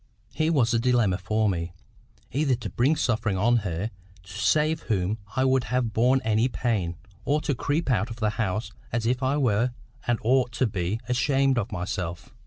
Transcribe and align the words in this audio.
Here 0.33 0.51
was 0.51 0.73
a 0.73 0.79
dilemma 0.79 1.19
for 1.19 1.47
me; 1.47 1.73
either 2.31 2.55
to 2.55 2.71
bring 2.71 2.95
suffering 2.95 3.37
on 3.37 3.57
her, 3.57 3.91
to 4.23 4.33
save 4.33 4.79
whom 4.89 5.19
I 5.35 5.45
would 5.45 5.65
have 5.65 5.93
borne 5.93 6.21
any 6.23 6.47
pain, 6.47 6.97
or 7.23 7.39
to 7.41 7.53
creep 7.53 7.91
out 7.91 8.09
of 8.09 8.15
the 8.15 8.31
house 8.31 8.71
as 8.91 9.05
if 9.05 9.21
I 9.21 9.37
were 9.37 9.73
and 10.07 10.17
ought 10.23 10.53
to 10.53 10.65
be 10.65 10.99
ashamed 11.07 11.59
of 11.59 11.71
myself. 11.71 12.33